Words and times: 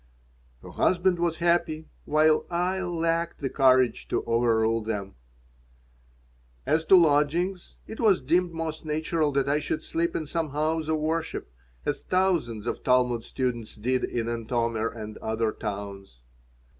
Her 0.63 0.71
husband 0.71 1.19
was 1.19 1.35
happy, 1.37 1.87
while 2.05 2.47
I 2.49 2.81
lacked 2.81 3.39
the 3.39 3.51
courage 3.51 4.07
to 4.07 4.23
overrule 4.23 4.81
them 4.81 5.13
As 6.65 6.85
to 6.85 6.95
lodgings, 6.95 7.77
it 7.85 7.99
was 7.99 8.19
deemed 8.19 8.51
most 8.51 8.83
natural 8.83 9.31
that 9.33 9.47
I 9.47 9.59
should 9.59 9.83
sleep 9.83 10.15
in 10.15 10.25
some 10.25 10.49
house 10.53 10.87
of 10.87 10.97
worship, 10.97 11.53
as 11.85 12.01
thousands 12.01 12.65
of 12.65 12.81
Talmud 12.83 13.23
students 13.23 13.75
did 13.75 14.03
in 14.03 14.27
Antomir 14.27 14.89
and 14.89 15.19
other 15.19 15.51
towns. 15.51 16.21